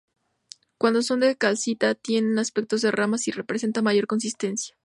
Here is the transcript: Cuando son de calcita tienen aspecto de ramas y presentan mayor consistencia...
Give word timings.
Cuando 0.79 1.03
son 1.03 1.19
de 1.19 1.35
calcita 1.35 1.93
tienen 1.93 2.39
aspecto 2.39 2.75
de 2.77 2.89
ramas 2.89 3.27
y 3.27 3.33
presentan 3.33 3.83
mayor 3.83 4.07
consistencia... 4.07 4.75